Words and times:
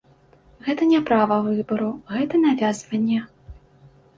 Гэта 0.67 0.87
не 0.93 1.01
права 1.09 1.37
выбару, 1.49 1.91
гэта 2.15 2.43
навязванне. 2.47 3.19